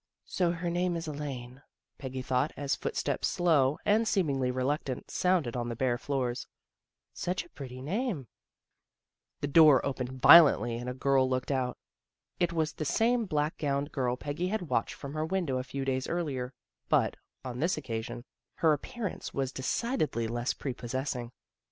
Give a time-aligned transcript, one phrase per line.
[0.37, 1.61] "So her name is Elaine,"
[1.99, 6.47] Peggy thought, as foot steps slow, and seemingly reluctant, sounded on the bare floors."
[7.13, 8.25] Such a pretty name."
[9.41, 11.77] THE GIRL NEXT DOOR 23 The door opened violently and a girl looked out.
[12.39, 15.85] It was the same black gowned girl Peggy had watched from her window a few
[15.85, 16.51] days earlier,
[16.89, 17.15] but,
[17.45, 18.25] on this occasion,
[18.55, 21.31] her appearance was de cidedly less prepossessing.